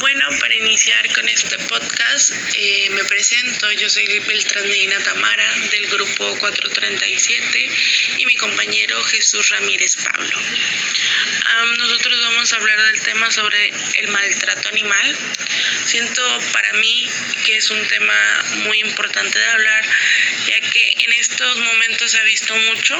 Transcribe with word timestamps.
Bueno, 0.00 0.26
para 0.40 0.54
iniciar 0.54 1.12
con 1.12 1.28
este 1.28 1.58
podcast, 1.58 2.32
eh, 2.54 2.88
me 2.90 3.04
presento. 3.04 3.70
Yo 3.72 3.88
soy 3.88 4.06
Beltrán 4.26 4.68
Medina 4.68 4.98
Tamara 5.00 5.54
del 5.70 5.86
grupo 5.86 6.36
437 6.38 7.70
y 8.18 8.26
mi 8.26 8.34
compañero 8.36 9.02
Jesús 9.04 9.48
Ramírez 9.50 9.96
Pablo. 9.96 10.36
nosotros 11.78 12.20
vamos 12.22 12.52
a 12.52 12.56
hablar 12.56 12.82
del 12.82 13.00
tema 13.02 13.30
sobre 13.30 13.72
el 13.94 14.08
maltrato 14.08 14.68
animal. 14.68 15.16
Siento 15.84 16.22
para 16.52 16.72
mí 16.74 17.08
que 17.44 17.56
es 17.56 17.70
un 17.70 17.86
tema 17.86 18.44
muy 18.64 18.80
importante 18.80 19.38
de 19.38 19.46
hablar, 19.46 19.84
ya 20.46 20.60
que 20.70 20.91
en 21.04 21.12
estos 21.14 21.58
momentos 21.58 22.10
se 22.10 22.18
ha 22.18 22.24
visto 22.24 22.54
mucho 22.54 22.96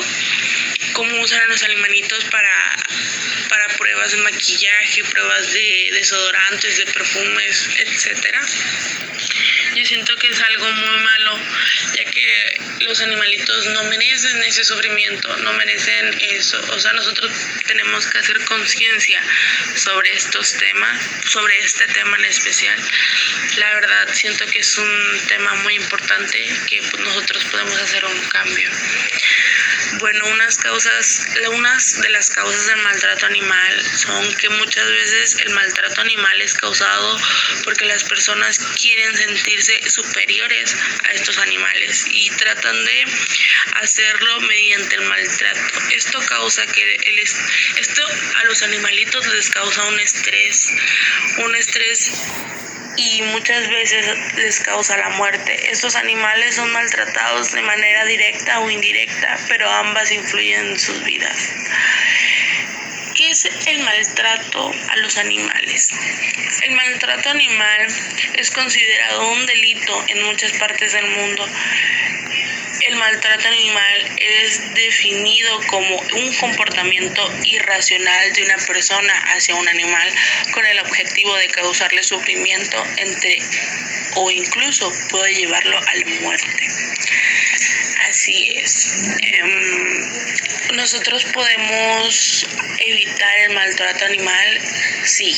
cómo 0.92 1.20
usan 1.20 1.40
a 1.42 1.46
los 1.46 1.62
animalitos 1.62 2.24
para, 2.24 2.76
para 3.48 3.68
pruebas 3.76 4.12
de 4.12 4.18
maquillaje, 4.18 5.04
pruebas 5.04 5.52
de 5.52 5.90
desodorantes, 5.92 6.76
de 6.78 6.86
perfumes, 6.86 7.68
etcétera. 7.78 8.40
Yo 9.74 9.84
siento 9.86 10.14
que 10.16 10.28
es 10.28 10.40
algo 10.40 10.70
muy 10.70 10.98
malo, 11.00 11.38
ya 11.96 12.04
que 12.04 12.56
los 12.80 13.00
animalitos 13.00 13.66
no 13.66 13.84
merecen 13.84 14.42
ese 14.44 14.64
sufrimiento, 14.64 15.34
no 15.38 15.52
merecen 15.54 16.14
eso. 16.20 16.60
O 16.72 16.78
sea, 16.78 16.92
nosotros 16.92 17.32
tenemos 17.66 18.06
que 18.06 18.18
hacer 18.18 18.44
conciencia 18.44 19.22
sobre 19.74 20.12
estos 20.12 20.52
temas, 20.58 21.00
sobre 21.26 21.58
este 21.58 21.86
tema 21.88 22.16
en 22.18 22.26
especial. 22.26 22.78
La 23.56 23.74
verdad, 23.74 24.08
siento 24.12 24.46
que 24.46 24.58
es 24.58 24.76
un 24.76 25.20
tema 25.28 25.54
muy 25.54 25.74
importante 25.74 26.38
que 26.68 26.82
pues, 26.82 27.02
nosotros 27.02 27.44
podemos 27.44 27.78
hacer 27.80 28.04
un 28.04 28.20
cambio. 28.28 28.70
Bueno, 29.98 30.26
unas 30.26 30.56
causas, 30.56 31.26
unas 31.50 32.00
de 32.00 32.08
las 32.10 32.30
causas 32.30 32.66
del 32.66 32.78
maltrato 32.78 33.26
animal 33.26 33.84
son 33.96 34.34
que 34.36 34.48
muchas 34.48 34.86
veces 34.86 35.36
el 35.40 35.50
maltrato 35.50 36.00
animal 36.00 36.40
es 36.40 36.54
causado 36.54 37.18
porque 37.64 37.84
las 37.84 38.04
personas 38.04 38.58
quieren 38.80 39.16
sentirse 39.16 39.90
superiores 39.90 40.76
a 41.08 41.12
estos 41.12 41.38
animales 41.38 42.04
y 42.10 42.30
tratan 42.30 42.84
de 42.84 43.06
hacerlo 43.80 44.40
mediante 44.40 44.96
el 44.96 45.02
maltrato. 45.02 45.60
Esto 45.94 46.20
causa 46.26 46.66
que 46.66 46.94
el, 47.04 47.18
esto 47.18 48.02
a 48.36 48.44
los 48.44 48.62
animalitos 48.62 49.26
les 49.26 49.50
causa 49.50 49.84
un 49.84 50.00
estrés, 50.00 50.68
un 51.38 51.54
estrés 51.54 52.10
y 52.96 53.22
muchas 53.22 53.68
veces 53.68 54.06
les 54.36 54.60
causa 54.60 54.96
la 54.96 55.10
muerte. 55.10 55.70
Estos 55.70 55.96
animales 55.96 56.54
son 56.56 56.70
maltratados 56.72 57.52
de 57.52 57.62
manera 57.62 58.04
directa 58.04 58.60
o 58.60 58.70
indirecta, 58.70 59.38
pero 59.48 59.70
ambas 59.70 60.12
influyen 60.12 60.72
en 60.72 60.78
sus 60.78 61.02
vidas. 61.04 61.50
¿Qué 63.14 63.30
es 63.30 63.48
el 63.66 63.78
maltrato 63.80 64.74
a 64.88 64.96
los 64.96 65.16
animales? 65.16 65.90
El 66.62 66.72
maltrato 66.72 67.30
animal 67.30 67.86
es 68.34 68.50
considerado 68.50 69.32
un 69.32 69.46
delito 69.46 70.04
en 70.08 70.22
muchas 70.24 70.52
partes 70.52 70.92
del 70.92 71.06
mundo 71.06 71.48
el 72.92 72.98
maltrato 72.98 73.48
animal 73.48 74.16
es 74.18 74.74
definido 74.74 75.60
como 75.68 75.96
un 75.96 76.36
comportamiento 76.36 77.22
irracional 77.44 78.32
de 78.34 78.42
una 78.42 78.56
persona 78.66 79.14
hacia 79.34 79.54
un 79.54 79.66
animal 79.66 80.08
con 80.52 80.66
el 80.66 80.78
objetivo 80.80 81.34
de 81.36 81.48
causarle 81.48 82.02
sufrimiento 82.02 82.84
entre 82.98 83.38
o 84.16 84.30
incluso 84.30 84.92
puede 85.08 85.34
llevarlo 85.34 85.78
a 85.78 85.94
la 85.94 86.20
muerte. 86.20 86.68
Así 88.22 88.52
es. 88.54 88.86
Em, 89.20 90.76
nosotros 90.76 91.24
podemos 91.32 92.46
evitar 92.78 93.38
el 93.48 93.50
maltrato 93.50 94.04
animal, 94.04 94.60
sí. 95.02 95.36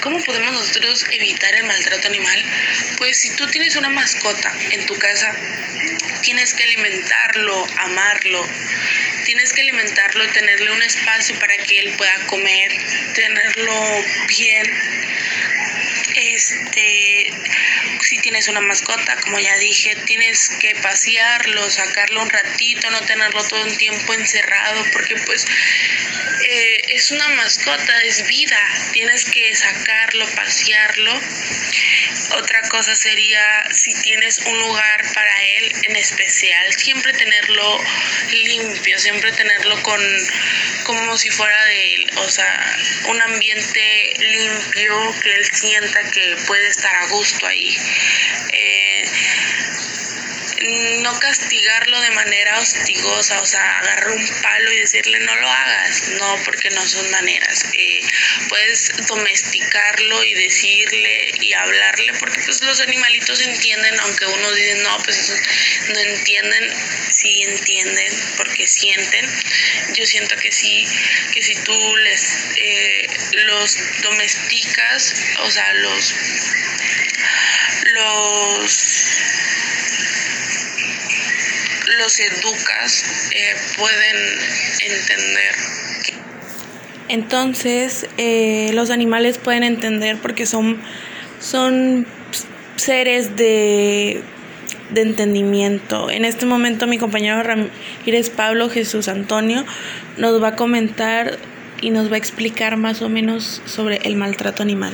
¿Cómo 0.00 0.20
podemos 0.24 0.52
nosotros 0.52 1.06
evitar 1.12 1.54
el 1.54 1.62
maltrato 1.66 2.08
animal? 2.08 2.42
Pues 2.98 3.16
si 3.16 3.30
tú 3.36 3.46
tienes 3.46 3.76
una 3.76 3.90
mascota 3.90 4.52
en 4.72 4.86
tu 4.86 4.98
casa, 4.98 5.32
tienes 6.22 6.52
que 6.52 6.64
alimentarlo, 6.64 7.64
amarlo, 7.76 8.44
tienes 9.24 9.52
que 9.52 9.60
alimentarlo, 9.60 10.26
tenerle 10.32 10.72
un 10.72 10.82
espacio 10.82 11.38
para 11.38 11.56
que 11.58 11.78
él 11.78 11.94
pueda 11.96 12.26
comer, 12.26 12.72
tenerlo 13.14 14.04
bien. 14.26 14.66
Este, 16.16 17.09
tienes 18.30 18.46
una 18.46 18.60
mascota, 18.60 19.16
como 19.22 19.40
ya 19.40 19.56
dije, 19.58 19.96
tienes 20.06 20.50
que 20.60 20.76
pasearlo, 20.76 21.68
sacarlo 21.68 22.22
un 22.22 22.30
ratito, 22.30 22.88
no 22.92 23.00
tenerlo 23.00 23.42
todo 23.42 23.66
el 23.66 23.76
tiempo 23.76 24.14
encerrado, 24.14 24.84
porque 24.92 25.16
pues 25.26 25.44
eh, 26.48 26.80
es 26.90 27.10
una 27.10 27.26
mascota, 27.30 28.00
es 28.02 28.24
vida, 28.28 28.56
tienes 28.92 29.24
que 29.24 29.52
sacarlo, 29.56 30.28
pasearlo 30.36 31.20
otra 32.32 32.60
cosa 32.68 32.94
sería 32.94 33.42
si 33.72 33.92
tienes 34.02 34.38
un 34.38 34.58
lugar 34.60 35.04
para 35.14 35.42
él 35.56 35.72
en 35.82 35.96
especial, 35.96 36.72
siempre 36.74 37.12
tenerlo 37.12 37.84
limpio, 38.30 38.98
siempre 38.98 39.32
tenerlo 39.32 39.82
con 39.82 40.00
como 40.84 41.16
si 41.18 41.30
fuera 41.30 41.64
de 41.66 41.94
él, 41.94 42.10
o 42.16 42.28
sea, 42.28 42.76
un 43.06 43.20
ambiente 43.22 44.12
limpio 44.18 45.14
que 45.22 45.34
él 45.34 45.46
sienta 45.52 46.10
que 46.10 46.36
puede 46.46 46.68
estar 46.68 46.94
a 46.94 47.06
gusto 47.06 47.46
ahí. 47.46 47.76
No 51.02 51.18
castigarlo 51.18 52.00
de 52.00 52.10
manera 52.12 52.58
hostigosa, 52.58 53.40
o 53.42 53.46
sea, 53.46 53.78
agarrar 53.78 54.12
un 54.12 54.26
palo 54.42 54.72
y 54.72 54.78
decirle 54.78 55.20
no 55.20 55.34
lo 55.36 55.50
hagas, 55.50 56.08
no, 56.18 56.36
porque 56.44 56.70
no 56.70 56.86
son 56.86 57.10
maneras. 57.10 57.64
Eh, 57.74 58.00
puedes 58.48 58.90
domesticarlo 59.06 60.24
y 60.24 60.34
decirle 60.34 61.32
y 61.40 61.52
hablarle, 61.52 62.14
porque 62.14 62.40
pues 62.44 62.62
los 62.62 62.80
animalitos 62.80 63.40
entienden, 63.42 64.00
aunque 64.00 64.26
uno 64.26 64.52
dice 64.52 64.74
no, 64.76 64.98
pues 65.04 65.32
no 65.88 66.00
entienden, 66.00 66.70
sí 67.12 67.42
entienden, 67.42 68.12
porque 68.36 68.66
sienten. 68.66 69.26
Yo 69.94 70.06
siento 70.06 70.36
que 70.36 70.50
sí, 70.50 70.86
que 71.32 71.42
si 71.42 71.54
tú 71.56 71.96
les 71.96 72.56
eh, 72.56 73.06
los 73.32 73.76
domesticas, 74.02 75.14
o 75.40 75.50
sea, 75.50 75.72
los 75.74 76.14
los 77.92 79.10
los 81.98 82.18
educas 82.20 83.04
eh, 83.32 83.56
pueden 83.76 84.16
entender. 84.80 85.54
Entonces, 87.08 88.06
eh, 88.18 88.70
los 88.72 88.90
animales 88.90 89.38
pueden 89.38 89.64
entender 89.64 90.16
porque 90.18 90.46
son, 90.46 90.80
son 91.40 92.06
seres 92.76 93.36
de, 93.36 94.22
de 94.90 95.02
entendimiento. 95.02 96.10
En 96.10 96.24
este 96.24 96.46
momento 96.46 96.86
mi 96.86 96.98
compañero 96.98 97.42
Ramírez 97.42 98.30
Pablo 98.30 98.70
Jesús 98.70 99.08
Antonio 99.08 99.64
nos 100.16 100.42
va 100.42 100.48
a 100.48 100.56
comentar 100.56 101.38
y 101.80 101.90
nos 101.90 102.10
va 102.10 102.14
a 102.14 102.18
explicar 102.18 102.76
más 102.76 103.02
o 103.02 103.08
menos 103.08 103.62
sobre 103.66 103.96
el 104.04 104.16
maltrato 104.16 104.62
animal. 104.62 104.92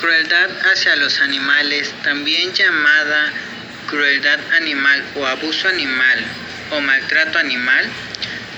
Crueldad 0.00 0.48
hacia 0.72 0.96
los 0.96 1.20
animales, 1.20 1.92
también 2.02 2.54
llamada 2.54 3.32
crueldad 3.86 4.40
animal 4.56 5.04
o 5.16 5.26
abuso 5.26 5.68
animal 5.68 6.24
o 6.70 6.80
maltrato 6.80 7.38
animal, 7.38 7.84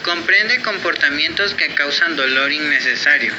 comprende 0.04 0.62
comportamientos 0.62 1.54
que 1.54 1.74
causan 1.74 2.14
dolor 2.14 2.52
innecesario 2.52 3.32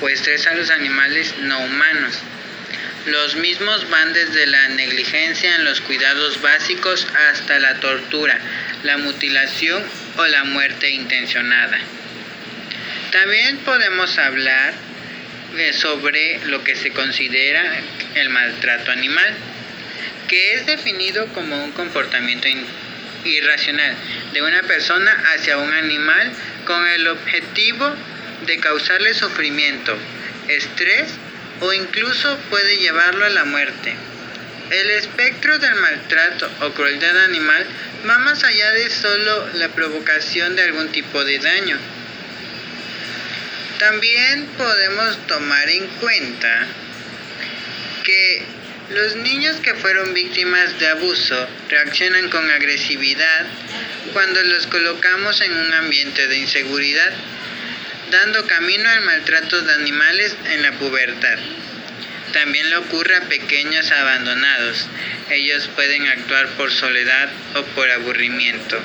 o 0.00 0.08
estrés 0.08 0.46
a 0.46 0.54
los 0.54 0.70
animales 0.70 1.34
no 1.40 1.58
humanos. 1.58 2.18
Los 3.04 3.36
mismos 3.36 3.90
van 3.90 4.14
desde 4.14 4.46
la 4.46 4.68
negligencia 4.68 5.54
en 5.56 5.64
los 5.64 5.82
cuidados 5.82 6.40
básicos 6.40 7.06
hasta 7.30 7.58
la 7.58 7.78
tortura, 7.78 8.38
la 8.84 8.96
mutilación 8.96 9.82
o 10.16 10.26
la 10.26 10.44
muerte 10.44 10.88
intencionada. 10.88 11.78
También 13.12 13.58
podemos 13.58 14.16
hablar 14.16 14.72
sobre 15.72 16.40
lo 16.46 16.62
que 16.64 16.76
se 16.76 16.90
considera 16.90 17.62
el 18.14 18.30
maltrato 18.30 18.90
animal, 18.92 19.34
que 20.28 20.54
es 20.54 20.66
definido 20.66 21.26
como 21.28 21.64
un 21.64 21.72
comportamiento 21.72 22.48
irracional 23.24 23.94
de 24.32 24.42
una 24.42 24.62
persona 24.62 25.12
hacia 25.34 25.58
un 25.58 25.72
animal 25.72 26.32
con 26.64 26.86
el 26.86 27.08
objetivo 27.08 27.94
de 28.46 28.58
causarle 28.58 29.12
sufrimiento, 29.14 29.96
estrés 30.48 31.08
o 31.60 31.72
incluso 31.72 32.38
puede 32.48 32.78
llevarlo 32.78 33.24
a 33.24 33.30
la 33.30 33.44
muerte. 33.44 33.94
El 34.70 34.90
espectro 34.90 35.58
del 35.58 35.74
maltrato 35.74 36.48
o 36.60 36.70
crueldad 36.70 37.24
animal 37.24 37.66
va 38.08 38.18
más 38.18 38.44
allá 38.44 38.70
de 38.72 38.88
solo 38.88 39.48
la 39.54 39.68
provocación 39.68 40.54
de 40.54 40.62
algún 40.62 40.88
tipo 40.90 41.24
de 41.24 41.38
daño 41.38 41.76
también 43.80 44.44
podemos 44.58 45.26
tomar 45.26 45.68
en 45.70 45.86
cuenta 46.00 46.66
que 48.04 48.44
Los 48.90 49.14
niños 49.14 49.56
que 49.62 49.74
fueron 49.74 50.14
víctimas 50.14 50.76
de 50.80 50.88
abuso 50.88 51.48
reaccionan 51.68 52.28
con 52.28 52.50
agresividad 52.50 53.46
cuando 54.12 54.42
los 54.42 54.66
colocamos 54.66 55.40
en 55.42 55.56
un 55.56 55.72
ambiente 55.74 56.26
de 56.26 56.36
inseguridad, 56.38 57.12
dando 58.10 58.44
camino 58.48 58.90
al 58.90 59.02
maltrato 59.02 59.62
de 59.62 59.74
animales 59.74 60.36
en 60.50 60.62
la 60.62 60.72
pubertad. 60.72 61.38
También 62.32 62.68
le 62.68 62.78
ocurre 62.78 63.14
a 63.14 63.28
pequeños 63.28 63.92
abandonados. 63.92 64.88
Ellos 65.30 65.70
pueden 65.76 66.08
actuar 66.08 66.48
por 66.56 66.72
soledad 66.72 67.30
o 67.54 67.62
por 67.76 67.88
aburrimiento. 67.92 68.82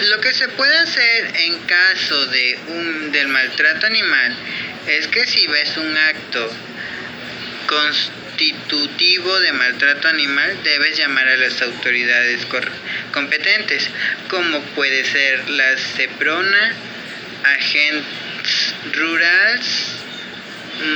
Lo 0.00 0.20
que 0.20 0.34
se 0.34 0.48
puede 0.48 0.76
hacer 0.76 1.32
en 1.36 1.58
caso 1.60 2.26
de 2.26 2.58
un, 2.68 3.12
del 3.12 3.28
maltrato 3.28 3.86
animal 3.86 4.36
es 4.86 5.06
que 5.08 5.26
si 5.26 5.46
ves 5.46 5.74
un 5.78 5.96
acto 5.96 6.54
constitutivo 7.66 9.40
de 9.40 9.52
maltrato 9.52 10.08
animal, 10.08 10.62
debes 10.62 10.98
llamar 10.98 11.26
a 11.26 11.36
las 11.38 11.62
autoridades 11.62 12.46
competentes, 13.10 13.88
como 14.28 14.60
puede 14.74 15.02
ser 15.06 15.48
la 15.48 15.76
CEPRONA, 15.78 16.72
agentes 17.58 18.74
rurales, 18.92 19.96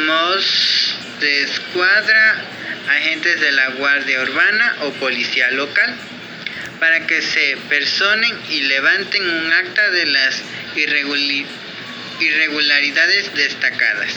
MOS 0.05 0.95
de 1.21 1.43
escuadra, 1.45 2.45
agentes 2.91 3.41
de 3.41 3.53
la 3.53 3.71
Guardia 3.71 4.21
Urbana 4.21 4.77
o 4.83 4.93
policía 4.93 5.51
local 5.53 5.97
para 6.81 7.07
que 7.07 7.23
se 7.23 7.57
personen 7.69 8.37
y 8.49 8.63
levanten 8.63 9.23
un 9.23 9.53
acta 9.53 9.91
de 9.91 10.07
las 10.07 10.43
irregularidades 12.19 13.35
destacadas. 13.35 14.13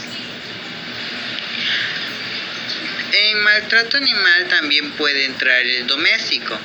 En 3.12 3.44
maltrato 3.44 3.98
animal 3.98 4.48
también 4.48 4.92
puede 4.94 5.26
entrar 5.26 5.60
el 5.60 5.86
doméstico. 5.86 6.58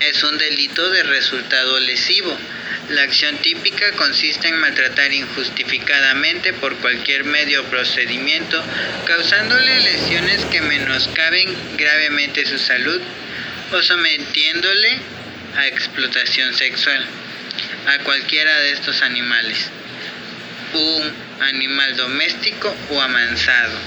Es 0.00 0.24
un 0.24 0.36
delito 0.38 0.90
de 0.90 1.04
resultado 1.04 1.78
lesivo. 1.78 2.36
La 2.88 3.02
acción 3.02 3.38
típica 3.38 3.92
consiste 3.92 4.48
en 4.48 4.58
maltratar 4.58 5.12
injustificadamente 5.12 6.52
por 6.54 6.74
cualquier 6.78 7.22
medio 7.24 7.60
o 7.62 7.64
procedimiento, 7.66 8.60
causándole 9.06 9.80
lesiones 9.80 10.44
que 10.46 10.60
menoscaben 10.62 11.54
gravemente 11.76 12.44
su 12.44 12.58
salud 12.58 13.00
o 13.72 13.80
sometiéndole 13.80 14.98
a 15.56 15.66
explotación 15.66 16.54
sexual 16.54 17.04
a 17.86 18.02
cualquiera 18.04 18.58
de 18.60 18.72
estos 18.72 19.02
animales, 19.02 19.68
un 20.72 21.12
animal 21.42 21.96
doméstico 21.96 22.74
o 22.90 23.00
amansado. 23.00 23.78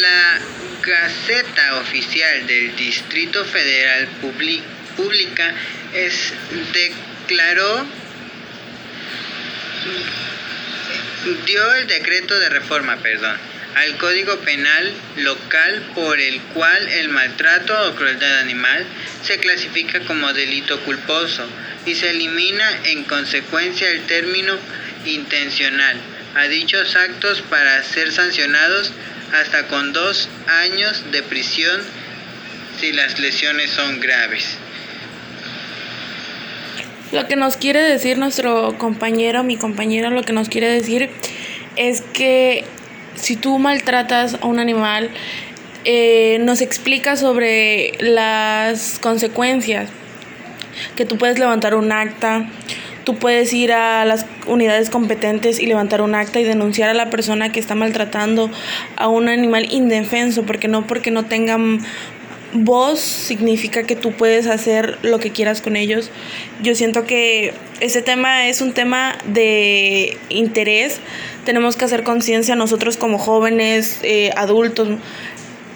La 0.00 0.38
Gaceta 0.82 1.76
Oficial 1.76 2.46
del 2.46 2.76
Distrito 2.76 3.44
Federal 3.44 4.08
Pública 4.96 5.54
es, 5.94 6.32
declaró 6.72 7.86
dio 11.44 11.74
el 11.74 11.86
decreto 11.86 12.38
de 12.38 12.48
reforma, 12.48 12.96
perdón, 12.98 13.36
al 13.78 13.96
Código 13.96 14.36
Penal 14.38 14.92
local 15.18 15.82
por 15.94 16.18
el 16.18 16.40
cual 16.54 16.88
el 16.88 17.08
maltrato 17.10 17.74
o 17.88 17.94
crueldad 17.94 18.40
animal 18.40 18.84
se 19.22 19.38
clasifica 19.38 20.00
como 20.00 20.32
delito 20.32 20.80
culposo 20.80 21.46
y 21.86 21.94
se 21.94 22.10
elimina 22.10 22.68
en 22.84 23.04
consecuencia 23.04 23.88
el 23.90 24.02
término 24.06 24.54
intencional 25.06 25.96
a 26.34 26.48
dichos 26.48 26.96
actos 26.96 27.42
para 27.42 27.82
ser 27.84 28.10
sancionados 28.10 28.92
hasta 29.32 29.68
con 29.68 29.92
dos 29.92 30.28
años 30.46 31.10
de 31.12 31.22
prisión 31.22 31.80
si 32.80 32.92
las 32.92 33.20
lesiones 33.20 33.70
son 33.70 34.00
graves. 34.00 34.56
Lo 37.12 37.26
que 37.26 37.36
nos 37.36 37.56
quiere 37.56 37.80
decir 37.80 38.18
nuestro 38.18 38.76
compañero, 38.76 39.44
mi 39.44 39.56
compañero, 39.56 40.10
lo 40.10 40.22
que 40.24 40.32
nos 40.32 40.48
quiere 40.48 40.68
decir 40.68 41.10
es 41.76 42.02
que 42.12 42.64
si 43.20 43.36
tú 43.36 43.58
maltratas 43.58 44.38
a 44.40 44.46
un 44.46 44.58
animal, 44.58 45.10
eh, 45.84 46.38
nos 46.40 46.60
explica 46.60 47.16
sobre 47.16 47.92
las 48.00 48.98
consecuencias, 48.98 49.90
que 50.96 51.04
tú 51.04 51.18
puedes 51.18 51.38
levantar 51.38 51.74
un 51.74 51.92
acta, 51.92 52.48
tú 53.04 53.16
puedes 53.16 53.52
ir 53.52 53.72
a 53.72 54.04
las 54.04 54.26
unidades 54.46 54.90
competentes 54.90 55.58
y 55.58 55.66
levantar 55.66 56.02
un 56.02 56.14
acta 56.14 56.40
y 56.40 56.44
denunciar 56.44 56.90
a 56.90 56.94
la 56.94 57.10
persona 57.10 57.50
que 57.50 57.58
está 57.58 57.74
maltratando 57.74 58.50
a 58.96 59.08
un 59.08 59.28
animal 59.28 59.72
indefenso, 59.72 60.44
porque 60.44 60.68
no 60.68 60.86
porque 60.86 61.10
no 61.10 61.24
tengan 61.24 61.80
voz 62.52 63.00
significa 63.00 63.84
que 63.84 63.96
tú 63.96 64.12
puedes 64.12 64.46
hacer 64.46 64.98
lo 65.02 65.18
que 65.18 65.30
quieras 65.30 65.60
con 65.60 65.76
ellos. 65.76 66.10
Yo 66.62 66.74
siento 66.74 67.04
que 67.04 67.52
ese 67.80 68.02
tema 68.02 68.48
es 68.48 68.60
un 68.60 68.72
tema 68.72 69.18
de 69.26 70.16
interés. 70.28 71.00
Tenemos 71.44 71.76
que 71.76 71.84
hacer 71.84 72.02
conciencia 72.02 72.56
nosotros 72.56 72.96
como 72.96 73.18
jóvenes, 73.18 74.00
eh, 74.02 74.30
adultos, 74.36 74.88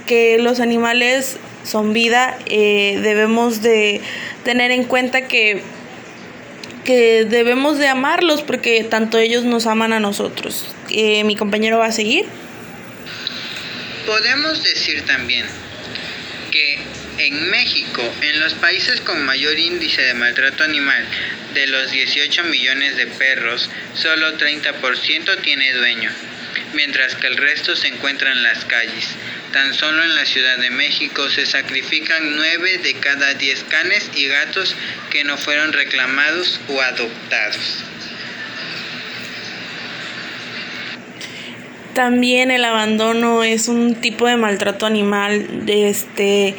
que 0.07 0.39
los 0.39 0.61
animales 0.61 1.39
son 1.65 1.93
vida. 1.93 2.39
Eh, 2.47 2.99
debemos 3.03 3.63
de 3.63 4.01
tener 4.45 4.71
en 4.71 4.85
cuenta 4.85 5.29
que, 5.29 5.63
que 6.85 7.25
debemos 7.25 7.79
de 7.79 7.89
amarlos 7.89 8.43
porque 8.43 8.83
tanto 8.85 9.19
ellos 9.19 9.45
nos 9.45 9.67
aman 9.67 9.93
a 9.93 10.01
nosotros. 10.01 10.75
Eh, 10.91 11.25
mi 11.25 11.37
compañero 11.37 11.79
va 11.79 11.87
a 11.87 11.93
seguir. 11.93 12.27
Podemos 14.07 14.63
decir 14.65 15.05
también 15.07 15.47
en 17.27 17.51
México, 17.51 18.03
en 18.21 18.41
los 18.41 18.55
países 18.55 19.01
con 19.01 19.25
mayor 19.25 19.57
índice 19.59 20.03
de 20.03 20.15
maltrato 20.15 20.65
animal, 20.65 21.05
de 21.55 21.67
los 21.69 21.91
18 21.91 22.45
millones 22.45 22.97
de 22.97 23.07
perros, 23.07 23.71
solo 23.95 24.37
30% 24.37 25.41
tiene 25.43 25.73
dueño, 25.73 26.11
mientras 26.75 27.15
que 27.15 27.29
el 27.29 27.37
resto 27.37 27.77
se 27.77 27.89
encuentra 27.89 28.33
en 28.33 28.43
las 28.43 28.65
calles. 28.65 29.09
Tan 29.53 29.73
solo 29.75 30.03
en 30.03 30.15
la 30.17 30.25
Ciudad 30.25 30.59
de 30.59 30.71
México 30.71 31.29
se 31.31 31.47
sacrifican 31.47 32.37
9 32.37 32.79
de 32.79 32.95
cada 32.95 33.35
10 33.35 33.65
canes 33.65 34.11
y 34.17 34.27
gatos 34.27 34.75
que 35.11 35.23
no 35.25 35.37
fueron 35.37 35.73
reclamados 35.73 36.61
o 36.69 36.81
adoptados. 36.81 37.85
También 41.95 42.51
el 42.51 42.65
abandono 42.65 43.45
es 43.45 43.69
un 43.69 43.95
tipo 43.95 44.27
de 44.27 44.37
maltrato 44.37 44.87
animal. 44.87 45.47
Este, 45.69 46.57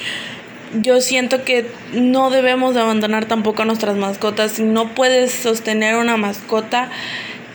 yo 0.82 1.01
siento 1.01 1.44
que 1.44 1.65
no 1.94 2.30
debemos 2.30 2.74
de 2.74 2.82
abandonar 2.82 3.25
tampoco 3.25 3.62
a 3.62 3.65
nuestras 3.65 3.96
mascotas. 3.96 4.53
Si 4.53 4.63
no 4.63 4.94
puedes 4.96 5.32
sostener 5.32 5.96
una 5.96 6.18
mascota, 6.18 6.89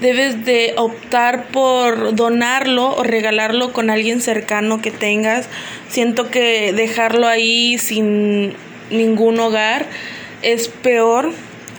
debes 0.00 0.44
de 0.44 0.74
optar 0.76 1.46
por 1.46 2.14
donarlo 2.14 2.94
o 2.96 3.02
regalarlo 3.02 3.72
con 3.72 3.90
alguien 3.90 4.20
cercano 4.20 4.80
que 4.80 4.90
tengas. 4.90 5.48
Siento 5.88 6.30
que 6.30 6.72
dejarlo 6.72 7.26
ahí 7.26 7.78
sin 7.78 8.54
ningún 8.90 9.38
hogar 9.40 9.86
es 10.42 10.68
peor 10.68 11.32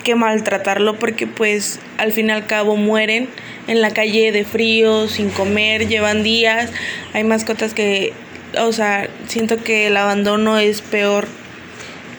que 0.04 0.16
maltratarlo 0.16 0.98
porque 0.98 1.28
pues 1.28 1.80
al 1.98 2.12
fin 2.12 2.28
y 2.28 2.32
al 2.32 2.46
cabo 2.46 2.76
mueren 2.76 3.30
en 3.68 3.82
la 3.82 3.92
calle 3.92 4.32
de 4.32 4.46
frío, 4.46 5.08
sin 5.08 5.30
comer, 5.30 5.88
llevan 5.88 6.24
días. 6.24 6.72
Hay 7.14 7.24
mascotas 7.24 7.74
que, 7.74 8.14
o 8.58 8.72
sea, 8.74 9.10
siento 9.28 9.64
que 9.64 9.88
el 9.88 9.98
abandono 9.98 10.58
es 10.58 10.82
peor 10.82 11.28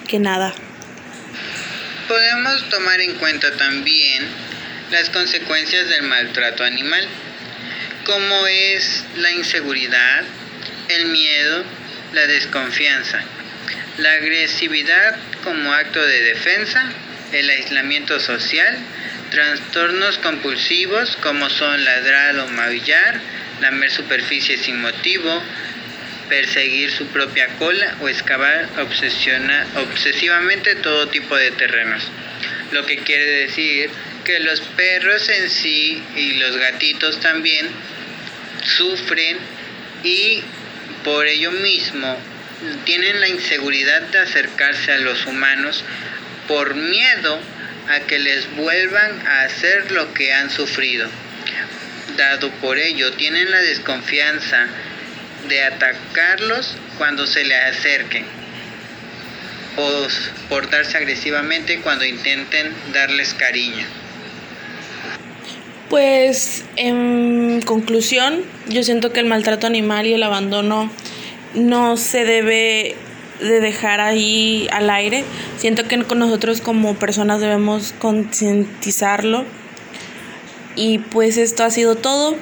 que 0.08 0.18
nada. 0.18 0.52
Podemos 2.08 2.68
tomar 2.68 3.00
en 3.00 3.14
cuenta 3.14 3.50
también 3.56 4.26
las 4.90 5.10
consecuencias 5.10 5.88
del 5.88 6.02
maltrato 6.02 6.64
animal, 6.64 7.06
como 8.04 8.46
es 8.46 9.04
la 9.16 9.30
inseguridad, 9.30 10.25
el 10.88 11.06
miedo, 11.06 11.64
la 12.12 12.26
desconfianza, 12.26 13.20
la 13.99 14.12
agresividad 14.14 15.16
como 15.44 15.72
acto 15.72 16.04
de 16.04 16.22
defensa, 16.22 16.84
el 17.32 17.49
aislamiento 17.49 18.18
social, 18.18 18.76
Trastornos 19.30 20.18
compulsivos 20.18 21.16
como 21.22 21.49
son 21.50 21.84
ladrar 21.84 22.37
o 22.40 22.49
maullar, 22.49 23.20
lamer 23.60 23.92
superficies 23.92 24.62
sin 24.62 24.80
motivo, 24.80 25.40
perseguir 26.30 26.90
su 26.92 27.06
propia 27.08 27.49
cola 27.58 27.96
o 28.00 28.08
excavar 28.08 28.68
obsesivamente 28.78 30.76
todo 30.76 31.08
tipo 31.08 31.37
de 31.37 31.50
terrenos. 31.50 32.02
Lo 32.70 32.87
que 32.87 32.99
quiere 32.99 33.26
decir 33.26 33.90
que 34.25 34.38
los 34.40 34.60
perros 34.60 35.28
en 35.28 35.50
sí 35.50 36.02
y 36.16 36.34
los 36.34 36.56
gatitos 36.56 37.20
también 37.20 37.68
sufren 38.64 39.37
y 40.04 40.42
por 41.04 41.26
ello 41.26 41.50
mismo 41.50 42.16
tienen 42.84 43.20
la 43.20 43.28
inseguridad 43.28 44.02
de 44.02 44.20
acercarse 44.20 44.92
a 44.92 44.99
los 44.99 45.26
humanos 45.26 45.84
por 46.46 46.75
miedo 46.75 47.40
a 47.88 48.00
que 48.00 48.18
les 48.18 48.49
vuelvan 48.54 49.26
a 49.26 49.42
hacer 49.42 49.90
lo 49.90 50.14
que 50.14 50.32
han 50.32 50.50
sufrido. 50.50 51.08
Dado 52.16 52.50
por 52.60 52.78
ello, 52.78 53.12
tienen 53.12 53.50
la 53.50 53.60
desconfianza 53.60 54.68
de 55.49 55.64
atacarlos 55.64 56.76
cuando 56.99 57.26
se 57.26 57.44
les 57.44 57.59
acerquen 57.76 58.25
o 59.76 60.06
portarse 60.49 60.97
agresivamente 60.97 61.80
cuando 61.80 62.04
intenten 62.04 62.73
darles 62.92 63.35
cariño. 63.35 63.87
Pues 65.88 66.64
en 66.76 67.62
conclusión, 67.62 68.42
yo 68.68 68.82
siento 68.82 69.12
que 69.12 69.20
el 69.20 69.26
maltrato 69.26 69.66
animal 69.66 70.06
y 70.06 70.12
el 70.12 70.23
abandono 70.23 70.90
no 71.54 71.97
se 71.97 72.25
debe 72.25 72.94
de 73.40 73.61
dejar 73.61 74.00
ahí 74.00 74.68
al 74.70 74.88
aire. 74.90 75.25
Siento 75.59 75.88
que 75.88 75.97
nosotros 75.97 76.61
como 76.61 76.94
personas 76.94 77.40
debemos 77.40 77.92
concientizarlo. 77.99 79.44
Y 80.76 80.99
pues 80.99 81.37
esto 81.37 81.64
ha 81.64 81.70
sido 81.70 81.97
todo. 81.97 82.37